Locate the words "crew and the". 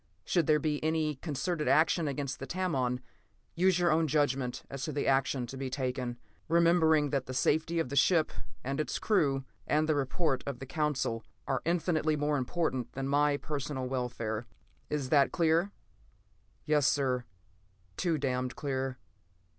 8.97-9.93